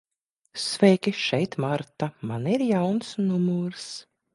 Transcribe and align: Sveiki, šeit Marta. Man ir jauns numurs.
Sveiki, 0.61 1.13
šeit 1.25 1.59
Marta. 1.67 2.11
Man 2.31 2.51
ir 2.57 2.67
jauns 2.75 3.17
numurs. 3.31 3.91